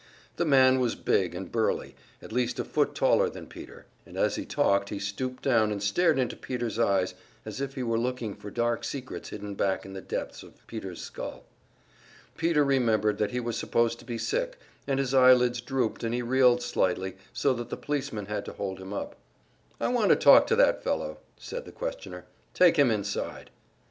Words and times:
The 0.37 0.45
man 0.45 0.79
was 0.79 0.95
big 0.95 1.35
and 1.35 1.51
burly, 1.51 1.93
at 2.23 2.31
least 2.31 2.57
a 2.57 2.65
foot 2.65 2.95
taller 2.95 3.29
than 3.29 3.45
Peter, 3.45 3.85
and 4.03 4.17
as 4.17 4.35
he 4.35 4.45
talked 4.47 4.89
he 4.89 4.97
stooped 4.97 5.43
down 5.43 5.71
and 5.71 5.83
stared 5.83 6.17
into 6.17 6.35
Peter's 6.35 6.79
eyes 6.79 7.13
as 7.45 7.61
if 7.61 7.75
he 7.75 7.83
were 7.83 7.99
looking 7.99 8.33
for 8.33 8.49
dark 8.49 8.83
secrets 8.83 9.29
hidden 9.29 9.53
back 9.53 9.85
in 9.85 9.93
the 9.93 10.01
depths 10.01 10.41
of 10.41 10.65
Peter's 10.65 11.03
skull. 11.03 11.43
Peter 12.35 12.65
remembered 12.65 13.19
that 13.19 13.29
he 13.29 13.39
was 13.39 13.57
supposed 13.59 13.99
to 13.99 14.05
be 14.05 14.17
sick, 14.17 14.57
and 14.87 14.97
his 14.97 15.13
eyelids 15.13 15.61
drooped 15.61 16.03
and 16.03 16.15
he 16.15 16.23
reeled 16.23 16.63
slightly, 16.63 17.15
so 17.31 17.53
that 17.53 17.69
the 17.69 17.77
policemen 17.77 18.25
had 18.25 18.43
to 18.45 18.53
hold 18.53 18.79
him 18.79 18.91
up. 18.93 19.15
"I 19.79 19.89
want 19.89 20.09
to 20.09 20.15
talk 20.15 20.47
to 20.47 20.55
that 20.55 20.83
fellow," 20.83 21.19
said 21.37 21.65
the 21.65 21.71
questioner. 21.71 22.25
"Take 22.55 22.75
him 22.77 22.89
inside." 22.89 23.51